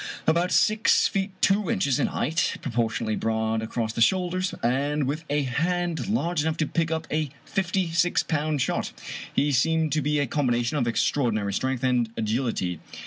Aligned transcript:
About 0.25 0.51
six 0.51 1.05
feet 1.07 1.29
two 1.43 1.69
inches 1.69 1.99
in 1.99 2.07
height, 2.07 2.57
propor 2.63 2.89
tionately 2.89 3.19
broad 3.19 3.61
across 3.61 3.93
the 3.93 4.01
shoulders, 4.01 4.55
and 4.63 5.03
with 5.05 5.23
a 5.29 5.43
hand 5.43 6.07
large 6.09 6.41
enough 6.41 6.57
to 6.57 6.65
pick 6.65 6.89
up 6.89 7.05
a 7.11 7.29
fifty 7.45 7.91
six 7.91 8.23
pound 8.23 8.63
shot, 8.63 8.93
he 9.31 9.51
seemed 9.51 9.91
to 9.91 10.01
be 10.01 10.17
a 10.17 10.25
combination 10.25 10.75
of 10.77 10.87
extraordinary 10.87 11.53
strength 11.53 11.83
and 11.83 12.09
agility. 12.17 12.79